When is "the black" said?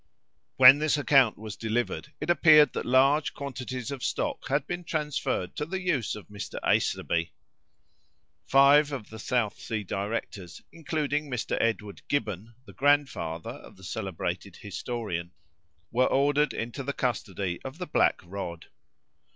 17.77-18.21